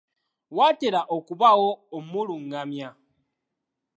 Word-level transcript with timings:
Watera 0.57 1.01
okubaawo 1.15 1.69
omulungamya. 1.97 2.89